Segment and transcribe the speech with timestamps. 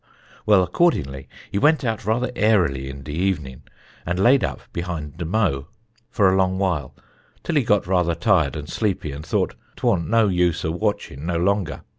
[0.47, 3.61] Well accordingly he went out rather airly in de evenin',
[4.03, 5.67] and laid up behind de mow,
[6.09, 6.95] for a long while,
[7.43, 11.37] till he got rather tired and sleepy, and thought 'twaunt no use a watchin' no
[11.37, 11.83] longer.